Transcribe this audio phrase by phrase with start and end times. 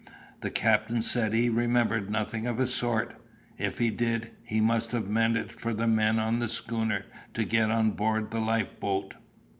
[0.39, 3.21] The captain said he remembered nothing of the sort.
[3.59, 7.43] If he did, he must have meant it for the men on the schooner to
[7.43, 9.13] get on board the lifeboat.